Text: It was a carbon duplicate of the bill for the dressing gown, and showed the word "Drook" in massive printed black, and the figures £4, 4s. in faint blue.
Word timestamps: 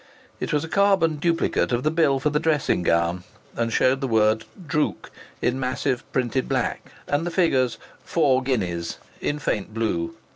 It 0.39 0.51
was 0.51 0.63
a 0.63 0.67
carbon 0.67 1.17
duplicate 1.17 1.71
of 1.71 1.83
the 1.83 1.91
bill 1.91 2.19
for 2.19 2.31
the 2.31 2.39
dressing 2.39 2.81
gown, 2.81 3.23
and 3.55 3.71
showed 3.71 4.01
the 4.01 4.07
word 4.07 4.45
"Drook" 4.65 5.11
in 5.43 5.59
massive 5.59 6.11
printed 6.11 6.49
black, 6.49 6.89
and 7.05 7.23
the 7.23 7.29
figures 7.29 7.77
£4, 8.07 8.43
4s. 8.43 8.97
in 9.21 9.37
faint 9.37 9.75
blue. 9.75 10.15